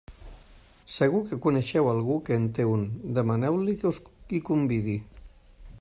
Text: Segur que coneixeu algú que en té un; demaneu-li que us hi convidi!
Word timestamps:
Segur 0.95 1.21
que 1.27 1.37
coneixeu 1.43 1.89
algú 1.91 2.15
que 2.29 2.39
en 2.41 2.49
té 2.59 2.67
un; 2.73 2.87
demaneu-li 3.19 3.79
que 3.83 3.91
us 3.95 4.01
hi 4.39 4.45
convidi! 4.51 4.97